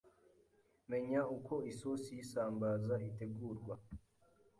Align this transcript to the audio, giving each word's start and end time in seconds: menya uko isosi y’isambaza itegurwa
menya 0.89 1.21
uko 1.37 1.53
isosi 1.71 2.07
y’isambaza 2.17 2.93
itegurwa 3.09 3.75